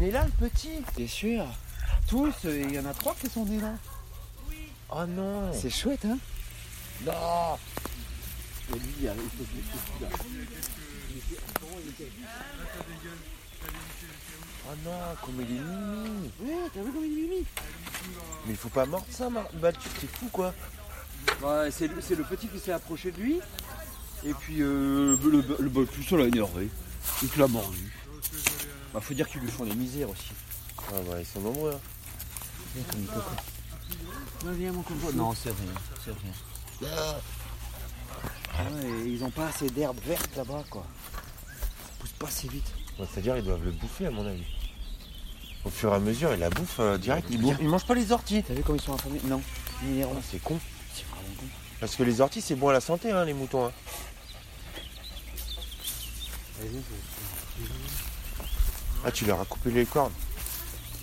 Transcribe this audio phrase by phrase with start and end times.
[0.00, 1.44] né là, le petit T'es sûr
[2.08, 3.74] Tous, euh, il y en a trois qui sont nés là.
[4.90, 6.18] Oh non C'est chouette, hein
[7.06, 7.58] Non
[8.74, 9.50] Et lui, il faut que
[10.00, 10.10] je là.
[14.66, 14.90] Oh non,
[15.24, 17.44] comme il est mimi Ouais, t'as vu comme il est mimi
[18.46, 20.54] Mais il faut pas mordre ça, Mar- bah tu t'es fou quoi
[21.42, 23.40] Ouais, c'est le, petit qui s'est approché de lui.
[24.24, 26.68] Et puis euh, le, le, le, le plus seul a énervé.
[27.22, 27.99] Il te l'a mordu.
[28.92, 30.32] Bah, faut dire qu'ils lui font des misères aussi.
[30.88, 31.72] Ah ouais, ils sont nombreux.
[31.74, 31.80] hein.
[32.74, 33.30] Viens comme coco.
[34.46, 35.12] Ouais, viens mon coco.
[35.12, 36.32] Non, c'est rien, c'est rien.
[38.82, 40.84] Et ils ont pas assez d'herbe verte là-bas, quoi.
[41.52, 41.60] Ça
[42.00, 42.72] pousse pas assez vite.
[42.98, 44.44] Ouais, C'est-à-dire ils doivent le bouffer à mon avis.
[45.64, 47.26] Au fur et à mesure, il la bouffe euh, direct.
[47.30, 48.42] Ils, bouffent- ils mangent pas les orties.
[48.42, 49.42] T'as vu comment ils sont affamés Non,
[49.82, 50.58] Ah, c'est con.
[50.94, 51.44] C'est vraiment con.
[51.80, 53.66] Parce que les orties, c'est bon à la santé, hein, les moutons.
[53.66, 53.72] hein.
[59.04, 60.12] Ah, tu leur as coupé les cornes.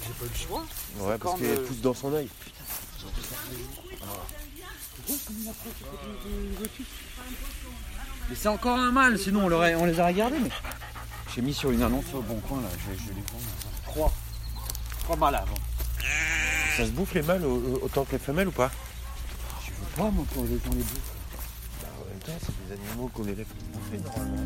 [0.03, 0.65] J'ai pas eu le choix.
[0.99, 2.29] Ouais, parce qu'elles euh, poussent dans son œil.
[8.29, 10.39] Mais c'est encore un mâle, sinon on, on les aurait gardés.
[10.39, 10.49] Mais...
[11.33, 13.21] J'ai mis sur une annonce au bon coin là, je, je les là.
[13.85, 14.11] Trois.
[15.03, 15.55] Trois mâles avant.
[16.75, 18.71] Ça se bouffe les mâles au- au- autant que les femelles ou pas?
[19.65, 21.11] Je veux pas moi pour les, dans les bouffes.
[21.81, 24.45] Bah, En même temps, c'est des animaux qu'on élève pour bouffer normalement.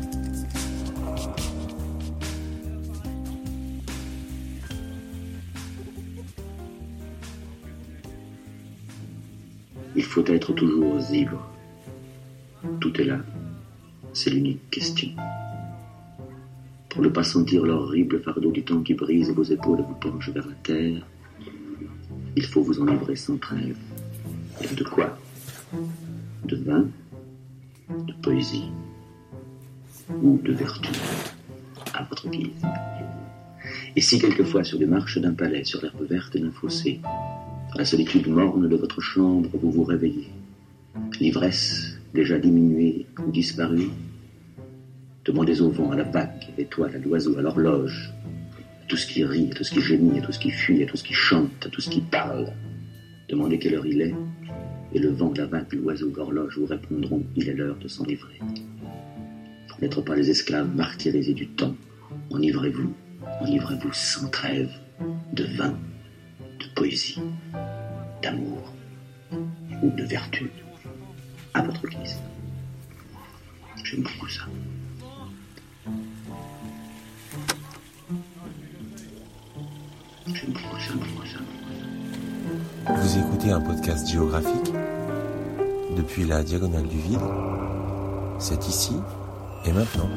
[9.94, 11.46] Il faut être toujours libre.
[12.80, 13.18] Tout est là.
[14.12, 15.08] C'est l'unique question.
[16.88, 20.30] Pour ne pas sentir l'horrible fardeau du temps qui brise vos épaules et vous penche
[20.30, 21.06] vers la terre,
[22.36, 23.76] il faut vous enivrer sans trêve.
[24.76, 25.18] De quoi?
[26.44, 26.86] De vin?
[27.88, 28.70] De poésie?
[30.22, 30.90] Ou de vertu?
[31.94, 32.50] À votre guise.
[33.96, 37.00] Et si quelquefois sur les marches d'un palais, sur l'herbe verte d'un fossé,
[37.74, 40.28] la solitude morne de votre chambre, vous vous réveillez.
[41.20, 43.88] L'ivresse déjà diminuée ou disparue.
[45.24, 48.12] Demandez au vent, à la vague, à l'étoile, à l'oiseau, à l'horloge,
[48.82, 50.82] à tout ce qui rit, à tout ce qui gémit, à tout ce qui fuit,
[50.82, 52.52] à tout ce qui chante, à tout ce qui parle.
[53.28, 54.14] Demandez quelle heure il est,
[54.92, 58.40] et le vent, la vague, l'oiseau, l'horloge vous répondront il est l'heure de s'enivrer.
[59.80, 61.74] N'être pas les esclaves martyrisés du temps,
[62.30, 62.92] enivrez-vous,
[63.40, 64.70] enivrez-vous sans trêve
[65.32, 65.74] de vin,
[66.62, 67.20] de poésie,
[68.22, 68.72] d'amour
[69.82, 70.50] ou de vertu
[71.54, 72.18] à votre guise.
[73.84, 74.42] J'aime beaucoup ça.
[80.26, 82.94] J'aime beaucoup ça, beaucoup ça.
[82.94, 84.72] Vous écoutez un podcast géographique
[85.96, 87.20] depuis la diagonale du vide.
[88.38, 88.94] C'est ici
[89.64, 90.08] et maintenant.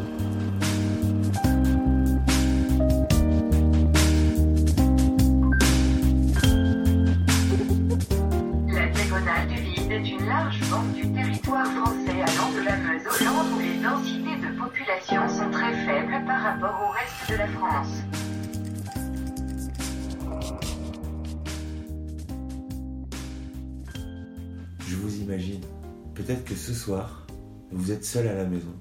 [26.25, 27.28] Peut-être que ce soir,
[27.69, 28.75] vous êtes seul à la maison.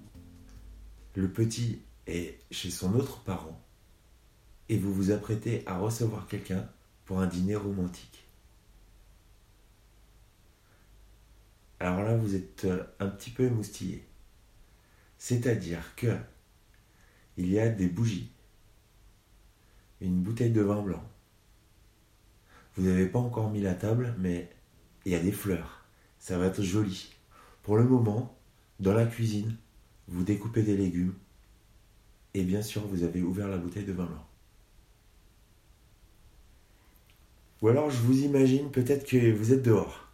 [1.14, 3.62] Le petit est chez son autre parent.
[4.70, 6.66] Et vous vous apprêtez à recevoir quelqu'un
[7.04, 8.26] pour un dîner romantique.
[11.80, 14.08] Alors là, vous êtes euh, un petit peu émoustillé.
[15.18, 16.16] C'est-à-dire que
[17.36, 18.32] il y a des bougies,
[20.00, 21.04] une bouteille de vin blanc.
[22.74, 24.50] Vous n'avez pas encore mis la table, mais
[25.04, 25.84] il y a des fleurs.
[26.18, 27.14] Ça va être joli.
[27.64, 28.36] Pour le moment,
[28.78, 29.56] dans la cuisine,
[30.06, 31.14] vous découpez des légumes.
[32.34, 34.26] Et bien sûr, vous avez ouvert la bouteille de vin blanc.
[37.62, 40.08] Ou alors, je vous imagine peut-être que vous êtes dehors.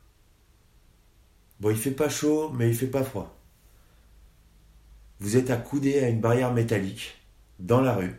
[1.58, 3.36] Bon, il fait pas chaud, mais il fait pas froid.
[5.18, 7.20] Vous êtes accoudé à une barrière métallique,
[7.58, 8.14] dans la rue,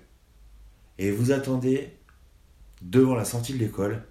[0.97, 1.93] et vous attendez,
[2.81, 4.03] devant la sortie de l'école,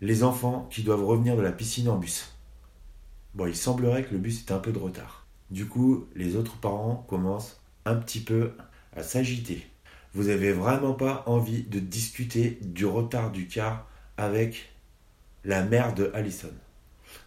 [0.00, 2.35] les enfants qui doivent revenir de la piscine en bus.
[3.36, 5.26] Bon, il semblerait que le bus est un peu de retard.
[5.50, 8.52] Du coup, les autres parents commencent un petit peu
[8.96, 9.66] à s'agiter.
[10.14, 14.72] Vous n'avez vraiment pas envie de discuter du retard du car avec
[15.44, 16.50] la mère de Allison.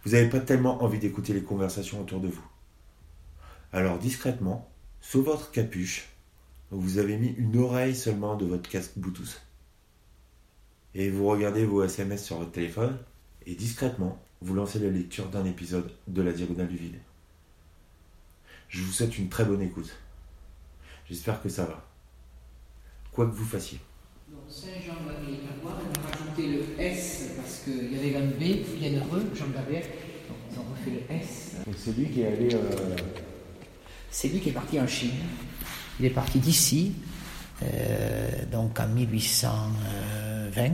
[0.04, 2.44] Vous n'avez pas tellement envie d'écouter les conversations autour de vous.
[3.72, 4.68] Alors discrètement,
[5.00, 6.08] sous votre capuche,
[6.72, 9.40] vous avez mis une oreille seulement de votre casque Bluetooth.
[10.96, 12.98] Et vous regardez vos SMS sur votre téléphone
[13.46, 16.98] et discrètement, vous lancez la lecture d'un épisode de la Diagonale du Vide.
[18.68, 19.90] Je vous souhaite une très bonne écoute.
[21.08, 21.86] J'espère que ça va.
[23.12, 23.80] Quoi que vous fassiez.
[24.30, 29.48] Donc Saint-Jean on a rajouté le S parce qu'il y avait un B, bienheureux, Jean
[29.48, 29.90] d'Amérique,
[30.28, 31.56] donc ils ont refait le S.
[31.66, 32.54] Donc c'est lui qui est allé.
[32.54, 32.96] euh,
[34.10, 35.10] C'est lui qui est parti en Chine.
[35.98, 36.92] Il est parti d'ici,
[37.62, 40.64] euh, donc en 1820,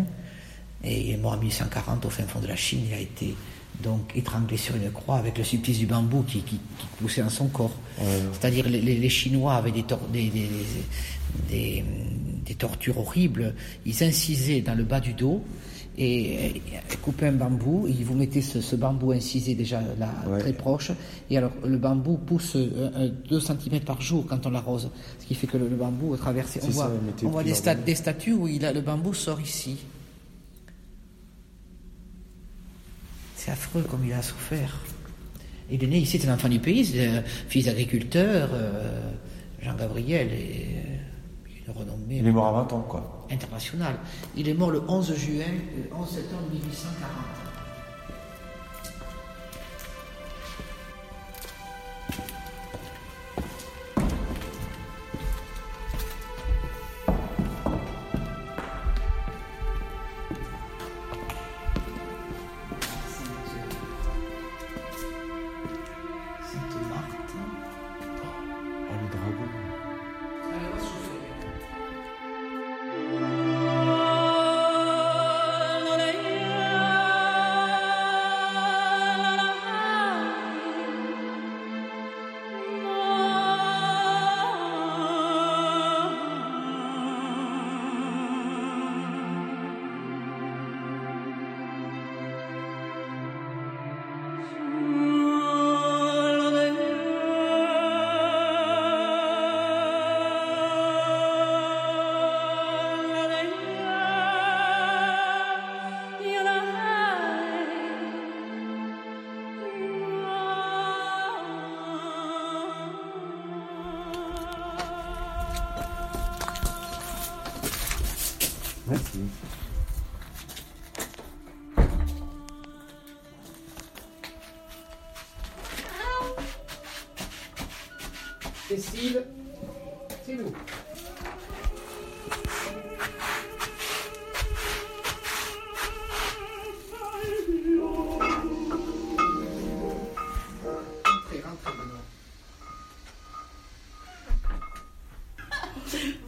[0.84, 2.84] et il est mort en 1840 au fin fond de la Chine.
[2.86, 3.34] Il a été
[3.82, 7.28] donc étranglé sur une croix avec le supplice du bambou qui, qui- qui poussait dans
[7.30, 7.74] son corps.
[8.32, 10.48] C'est-à-dire les, les- Chinois avaient des, tor- des, des-
[11.48, 11.84] des-
[12.44, 13.54] des tortures horribles.
[13.84, 15.42] Ils incisaient dans le bas du dos
[15.98, 17.86] et euh, coupaient un bambou.
[17.88, 20.40] Ils vous mettaient ce, ce bambou incisé déjà là, Ouais.
[20.40, 20.90] très proche.
[21.30, 24.90] Et alors le bambou pousse 2 cm par jour quand on l'arrose.
[25.20, 26.58] Ce qui fait que le, le bambou traverse.
[26.62, 26.90] On voit,
[27.24, 29.76] on des, statues où il a, le bambou sort ici.
[33.46, 34.76] C'est affreux comme il a souffert.
[35.70, 39.08] Il est né ici, c'est un enfant du pays, c'est un fils d'agriculteur, euh,
[39.62, 43.26] Jean-Gabriel, et euh, une renommée Il est mort à 20 ans, quoi.
[43.30, 43.98] internationale.
[44.36, 45.44] Il est mort le 11 juin,
[45.76, 47.35] le 11 septembre 1840.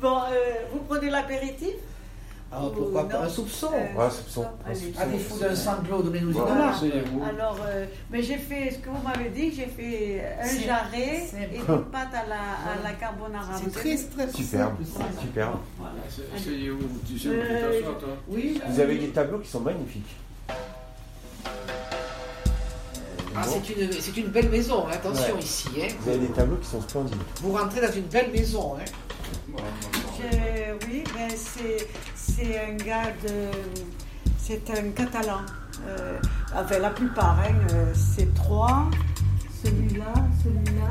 [0.00, 0.30] Bon, euh,
[0.72, 1.74] vous prenez l'apéritif
[2.52, 4.42] Alors pourquoi Ou pas un soupçon Euh, Ouais, soupçon.
[4.42, 5.00] non, Un soupçon.
[5.00, 6.40] À défaut d'un sanglot, donnez-nous une.
[6.40, 11.46] Alors, euh, mais j'ai fait ce que vous m'avez dit, j'ai fait un jarret et
[11.58, 11.78] des bon.
[11.92, 13.52] pâtes à la, à la carbonara.
[13.62, 14.74] C'est très, très Superbe.
[14.80, 15.10] Voilà.
[15.20, 15.58] Superbe.
[15.78, 15.94] Voilà.
[15.94, 19.60] Où Tu sais où Euh, tu t'assois, toi Oui, Vous avez des tableaux qui sont
[19.60, 20.16] magnifiques.
[23.36, 25.42] Ah, c'est une, c'est une belle maison, hein, attention Ouais.
[25.42, 25.68] ici.
[25.80, 25.86] Hein.
[26.00, 27.14] Vous avez des tableaux qui sont splendides.
[27.42, 28.74] Vous rentrez dans une belle maison.
[28.76, 28.84] Hein.
[29.48, 29.62] ben
[32.16, 33.50] c'est, un gars de.
[34.38, 35.40] C'est un catalan.
[35.86, 36.18] Euh,
[36.54, 38.86] enfin, la plupart, hein, euh, c'est trois.
[39.64, 40.12] Celui-là,
[40.42, 40.88] celui-là.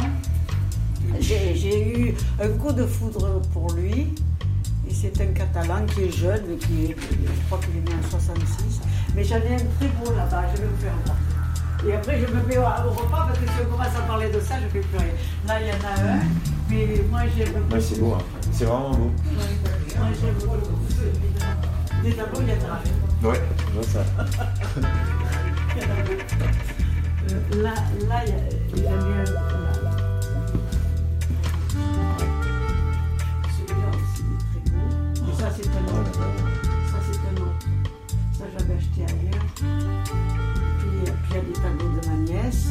[1.19, 4.13] J'ai, j'ai eu un coup de foudre pour lui.
[4.89, 7.95] Et c'est un catalan qui est jeune, mais qui est, je crois qu'il est né
[8.05, 8.79] en 66.
[9.15, 11.17] Mais j'en ai un très beau là-bas, je vais vous faire voir.
[11.85, 14.39] Et après, je me mets au repas parce que si on commence à parler de
[14.39, 15.13] ça, je ne fais plus rien.
[15.45, 16.19] Là, il y en a un,
[16.69, 17.21] mais moi
[17.53, 17.73] beaucoup.
[17.73, 18.13] Ouais, c'est beau.
[18.13, 18.23] hein.
[18.51, 19.11] C'est vraiment beau.
[22.03, 23.29] Des tableaux, il y en a.
[23.31, 24.03] Ouais, je vois ça.
[25.75, 26.37] Il y en a beaucoup.
[27.29, 27.73] Euh, Là,
[28.07, 28.35] là, il y a,
[28.75, 29.23] il y a mis un.
[29.23, 29.25] là.
[33.57, 35.27] Celui-là aussi, il est très beau.
[35.27, 36.13] Et ça, c'est un autre.
[36.13, 37.65] Ça, c'est un autre.
[38.37, 39.45] Ça, j'avais acheté ailleurs.
[39.55, 39.65] Puis,
[40.79, 40.89] puis
[41.31, 42.67] il y a des tableaux de ma nièce.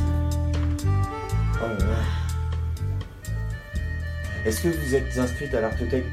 [1.62, 2.00] Oh là là.
[4.46, 6.06] Est-ce que vous êtes inscrite à l'artothèque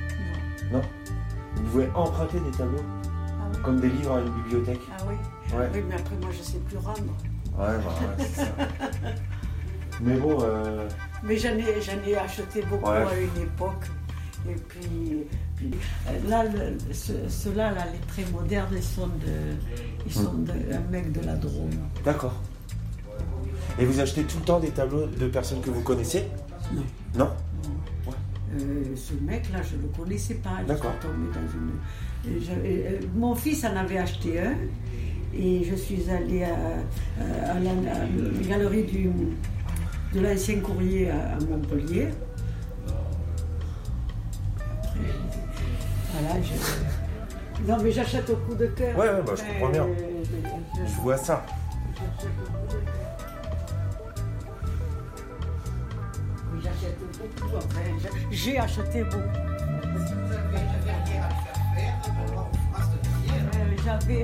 [1.73, 2.83] Vous pouvez emprunter des tableaux
[3.17, 3.57] Ah oui.
[3.63, 5.15] comme des livres à une bibliothèque Ah oui.
[5.57, 5.67] Ouais.
[5.73, 6.99] Oui, mais après, moi, je sais plus rendre.
[6.99, 7.03] Ouais,
[7.57, 7.65] bah
[8.19, 8.47] ouais, c'est ça.
[10.01, 10.87] Mais bon, euh,
[11.23, 12.97] Mais j'en ai, j'en ai acheté beaucoup Ouais.
[12.97, 13.85] à une époque.
[14.47, 15.25] Et puis,
[15.55, 15.71] puis,
[16.09, 16.43] euh, là,
[16.91, 19.55] ceux-là, là, les très modernes, ils sont de,
[20.05, 20.43] ils sont Hmm.
[20.45, 21.71] de, un mec de la Drôme.
[22.05, 22.35] d'accord.
[23.79, 26.27] Et vous achetez tout le temps des tableaux de personnes que vous connaissez
[26.71, 26.83] Non?
[27.17, 27.29] Non
[28.62, 30.57] Euh, ce mec-là, je ne le connaissais pas.
[31.01, 32.41] Tombé dans une.
[32.41, 34.53] j'avais- euh, mon fils en avait acheté un.
[35.36, 36.53] Et je suis allée à,
[37.51, 37.74] à la, à
[38.43, 39.10] la galerie du,
[40.13, 42.10] de l'ancien courrier à, Montpellier.
[44.86, 45.00] Après,
[46.13, 48.95] voilà, je- Non, mais j'achète au coup de cœur.
[48.98, 49.83] Ouais, ouais, bah, je comprends bien.
[49.83, 51.43] Euh, je- je- Je vois ça.
[58.31, 59.17] J'ai- acheté beaucoup.
[59.17, 59.29] Euh,
[63.86, 64.24] J'avais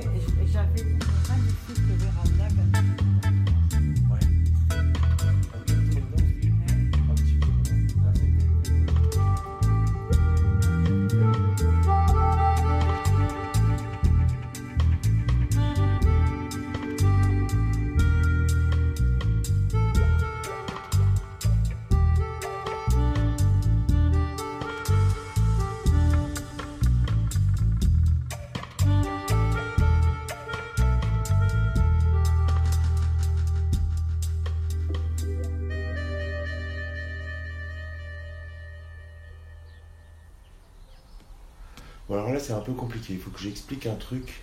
[42.74, 43.14] compliqué.
[43.14, 44.42] Il faut que j'explique un truc,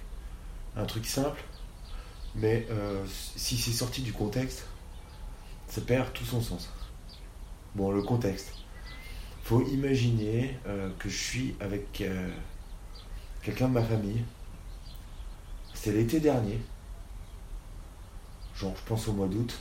[0.75, 1.43] un truc simple,
[2.35, 3.03] mais euh,
[3.35, 4.65] si c'est sorti du contexte,
[5.67, 6.69] ça perd tout son sens.
[7.75, 8.53] Bon, le contexte.
[9.43, 12.29] faut imaginer euh, que je suis avec euh,
[13.41, 14.23] quelqu'un de ma famille.
[15.73, 16.59] C'est l'été dernier.
[18.55, 19.59] Genre, je pense au mois d'août.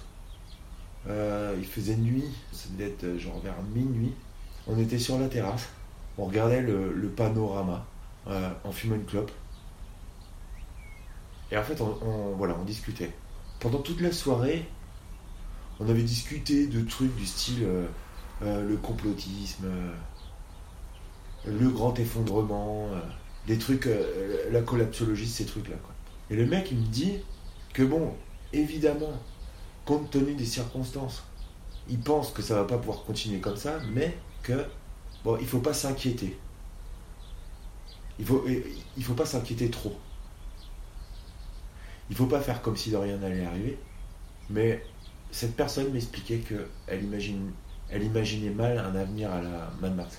[1.09, 4.13] Il faisait nuit, ça devait être genre vers minuit.
[4.67, 5.69] On était sur la terrasse.
[6.19, 7.87] On regardait le panorama
[8.29, 9.31] euh, en fumant une clope.
[11.51, 13.13] Et en fait, on, voilà, on discutait.
[13.61, 14.67] Pendant toute la soirée,
[15.79, 17.87] on avait discuté de trucs du style euh,
[18.43, 19.93] euh, le complotisme, euh,
[21.47, 23.01] le grand effondrement, euh,
[23.47, 25.77] des trucs, euh, la collapsologie, ces trucs-là.
[26.31, 27.19] Et le mec, il me dit
[27.73, 28.15] que bon,
[28.53, 29.13] évidemment,
[29.85, 31.23] compte tenu des circonstances,
[31.89, 34.65] il pense que ça va pas pouvoir continuer comme ça, mais que
[35.25, 36.37] bon, il faut pas s'inquiéter.
[38.19, 38.45] Il faut,
[38.97, 39.97] il faut pas s'inquiéter trop.
[42.09, 43.79] Il faut pas faire comme si de rien n'allait arriver.
[44.49, 44.83] Mais
[45.31, 47.51] cette personne m'expliquait que elle imagine,
[47.91, 50.19] elle imaginait mal un avenir à la Mad Max.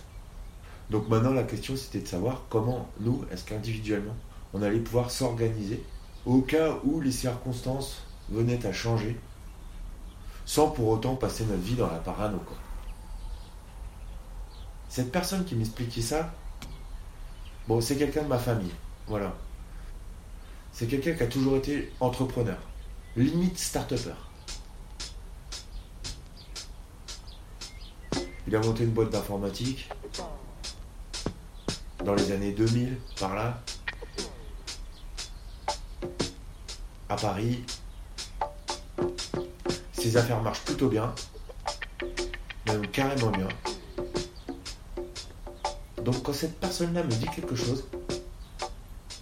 [0.89, 4.15] Donc maintenant la question c'était de savoir comment nous, est-ce qu'individuellement,
[4.53, 5.83] on allait pouvoir s'organiser
[6.25, 9.17] au cas où les circonstances venaient à changer,
[10.45, 12.39] sans pour autant passer notre vie dans la parano.
[12.39, 12.57] Quoi.
[14.89, 16.33] Cette personne qui m'expliquait ça,
[17.67, 18.73] bon, c'est quelqu'un de ma famille,
[19.07, 19.33] voilà.
[20.71, 22.57] C'est quelqu'un qui a toujours été entrepreneur,
[23.15, 24.13] limite start-upper.
[28.47, 29.89] Il a monté une boîte d'informatique
[32.05, 33.61] dans les années 2000, par là,
[37.09, 37.63] à Paris.
[39.91, 41.13] Ses affaires marchent plutôt bien,
[42.67, 43.47] même carrément bien.
[46.07, 47.83] Donc quand cette personne-là me dit quelque chose,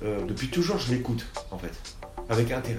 [0.04, 1.74] euh, depuis toujours je l'écoute en fait,
[2.30, 2.78] avec intérêt.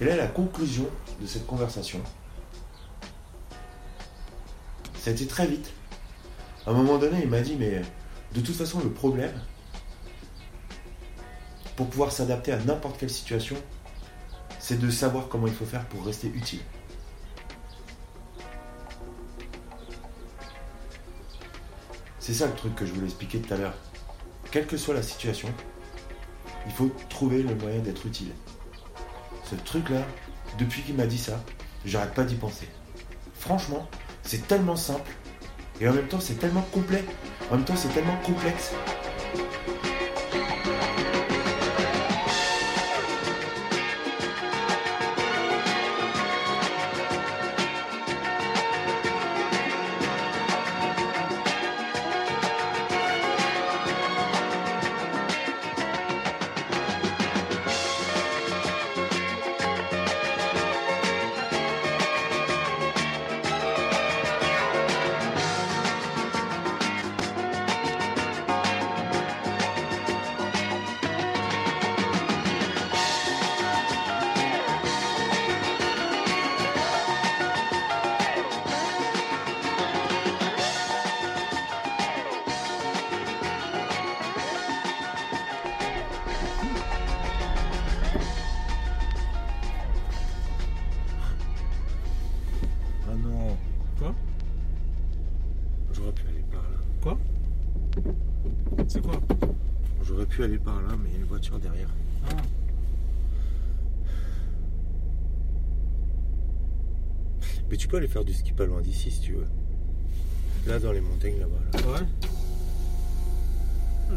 [0.00, 0.88] Et là la conclusion
[1.20, 2.00] de cette conversation,
[4.98, 5.70] ça a été très vite.
[6.66, 7.82] À un moment donné il m'a dit mais
[8.32, 9.38] de toute façon le problème,
[11.76, 13.56] pour pouvoir s'adapter à n'importe quelle situation,
[14.58, 16.62] c'est de savoir comment il faut faire pour rester utile.
[22.26, 23.74] C'est ça le truc que je voulais expliquer tout à l'heure.
[24.50, 25.46] Quelle que soit la situation,
[26.66, 28.32] il faut trouver le moyen d'être utile.
[29.48, 30.02] Ce truc-là,
[30.58, 31.40] depuis qu'il m'a dit ça,
[31.84, 32.66] j'arrête pas d'y penser.
[33.32, 33.88] Franchement,
[34.24, 35.12] c'est tellement simple
[35.80, 37.04] et en même temps c'est tellement complet,
[37.48, 38.72] en même temps c'est tellement complexe.
[107.86, 109.46] Tu peux aller faire du ski pas loin d'ici si tu veux.
[110.66, 111.78] Là, dans les montagnes là-bas.
[111.78, 111.92] Là.
[111.92, 112.06] Ouais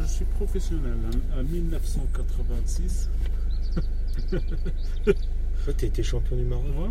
[0.01, 0.95] je suis professionnel.
[1.35, 3.11] En, en 1986.
[4.31, 6.89] Toi, t'as été champion du Maroc Ouais, ouais.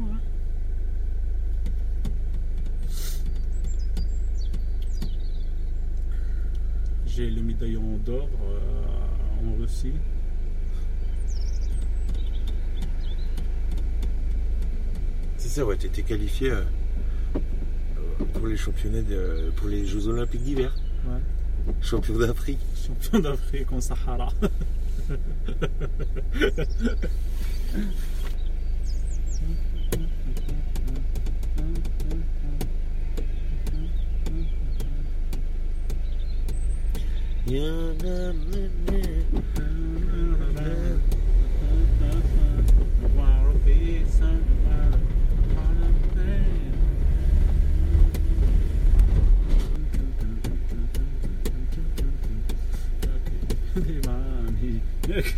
[7.07, 9.95] J'ai le médaillon d'or euh, en Russie.
[15.59, 16.63] Ça, ouais, t'étais qualifié euh,
[18.33, 20.73] pour les championnats, de- pour les Jeux Olympiques d'hiver.
[21.05, 21.19] Ouais.
[21.83, 22.61] Champion d'Afrique.
[22.87, 24.33] Champion d'Afrique en Sahara.
[55.09, 55.35] Nick.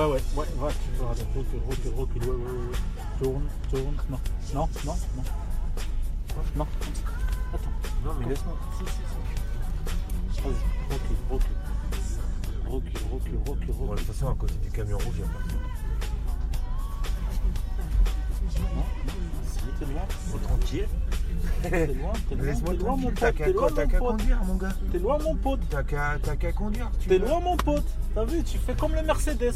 [0.00, 1.22] Ouais, ouais, ouais, va, tu peux regarder.
[1.36, 3.22] Recule, recule, recule, ouais, ouais, ouais, ouais.
[3.22, 3.96] Tourne, tourne.
[4.08, 4.18] Non,
[4.54, 5.22] non, non, non.
[6.56, 6.66] Non,
[7.52, 7.70] attends.
[8.06, 8.56] Non, mais laisse-moi.
[10.42, 10.54] Vas-y,
[10.90, 11.56] recule, recule.
[12.66, 14.06] Recule, recule, recule, Bon, de recule.
[14.06, 15.38] toute façon, à côté du camion rouge, il n'y a pas.
[18.56, 18.84] Non,
[19.78, 20.88] t'es loin, Faut tranquille.
[21.62, 22.44] t'es loin, t'es loin.
[22.46, 24.08] Laisse-moi T'es loin, mon pote, t'es loin, t'as mon qu'à pote.
[24.16, 24.68] conduire, mon gars.
[24.92, 25.60] T'es loin, mon pote.
[25.68, 25.82] T'as
[26.36, 26.90] qu'à conduire.
[27.00, 27.84] tu T'es loin, mon pote.
[28.14, 29.52] T'as vu, tu fais comme le Mercedes.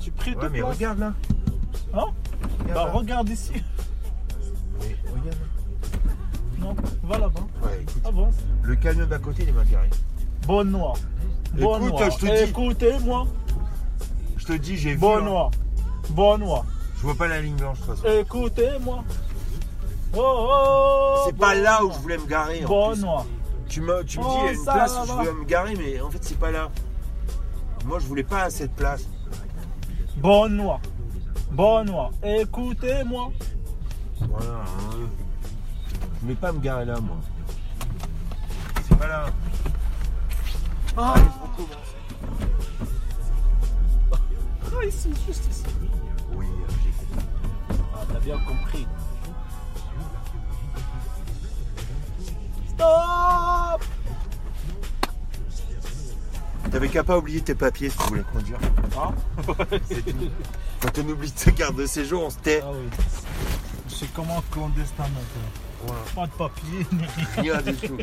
[0.00, 0.74] Tu pries Ouais, de mais place.
[0.74, 1.12] regarde là.
[1.94, 2.04] Hein
[2.60, 2.90] Regarde Bah, là.
[2.92, 3.52] regarde ici.
[4.80, 5.46] Mais regarde là.
[6.58, 7.40] Non, va là-bas.
[7.62, 8.02] Ouais, écoute.
[8.06, 8.34] Avance.
[8.62, 9.88] Le camion d'à côté, il est mal garé.
[10.46, 10.94] Bonne noix.
[11.54, 13.26] Bonne Écoute, je te dis- Écoutez-moi.
[14.36, 14.98] Je te dis, j'ai vu.
[14.98, 15.50] Bonne hein.
[16.10, 16.44] Bonne.
[16.96, 18.18] Je vois pas la ligne blanche, de toute façon.
[18.20, 19.04] Écoutez-moi.
[20.14, 22.64] Oh, oh, C'est pas là où je voulais me garer.
[22.64, 23.02] en Bonne plus.
[23.02, 23.26] noix.
[23.68, 25.32] Tu me, tu me Oh, dis, il y a une place va, où je voulais
[25.32, 26.70] me garer, mais en fait, c'est pas là.
[27.84, 29.06] Moi, je voulais pas à cette place.
[30.20, 30.80] Bonne noix.
[31.52, 32.10] Bonne noix.
[32.22, 33.30] Écoutez-moi.
[34.20, 34.50] Voilà.
[34.50, 35.08] hein.
[36.16, 37.16] Je voulais pas me garer là, moi.
[38.88, 39.26] C'est pas là.
[40.96, 41.94] Ah, Allez, recommence.
[44.80, 45.64] Ah, ici, juste ici.
[46.34, 47.26] Oui, euh, j'ai compris.
[47.94, 48.86] Ah, t'as bien compris.
[52.68, 53.82] Stop
[56.70, 58.58] T'avais qu'à pas oublier tes papiers si tu voulais conduire.
[59.88, 60.30] C'est tout.
[60.80, 62.60] Quand on oublie tes cartes de séjour, on se tait.
[62.62, 62.88] Ah oui.
[63.88, 65.86] Je suis comme un clandestin maintenant.
[65.86, 66.02] Voilà.
[66.14, 67.58] Pas de papier, ni rien.
[67.58, 67.96] Rien du tout.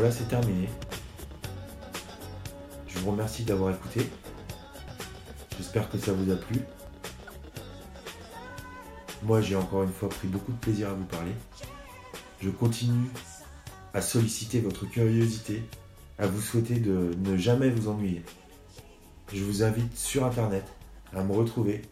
[0.00, 0.66] Voilà, c'est terminé.
[2.86, 4.08] Je vous remercie d'avoir écouté.
[5.58, 6.62] J'espère que ça vous a plu.
[9.22, 11.32] Moi, j'ai encore une fois pris beaucoup de plaisir à vous parler.
[12.40, 13.10] Je continue
[13.92, 15.64] à solliciter votre curiosité,
[16.18, 18.24] à vous souhaiter de ne jamais vous ennuyer.
[19.34, 20.64] Je vous invite sur Internet
[21.14, 21.82] à me retrouver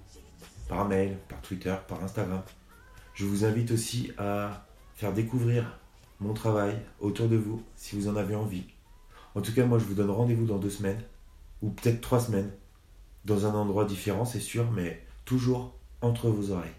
[0.66, 2.40] par mail, par Twitter, par Instagram.
[3.12, 5.79] Je vous invite aussi à faire découvrir
[6.20, 8.64] mon travail autour de vous si vous en avez envie.
[9.35, 11.02] En tout cas, moi, je vous donne rendez-vous dans deux semaines,
[11.62, 12.50] ou peut-être trois semaines,
[13.24, 16.70] dans un endroit différent, c'est sûr, mais toujours entre vos oreilles.